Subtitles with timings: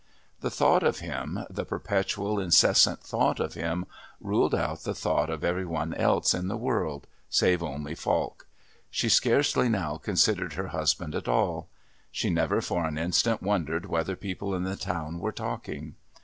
[0.39, 3.85] The thought of him, the perpetual incessant thought of him,
[4.19, 8.47] ruled out the thought of every one else in the world save only Falk.
[8.89, 11.69] She scarcely now considered her husband at all;
[12.11, 15.93] she never for an instant wondered whether people in the town were talking.